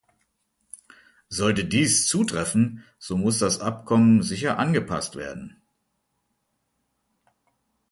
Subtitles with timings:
[1.29, 5.61] Sollte dies zutreffen, so muss das Abkommen sicher angepasst werden.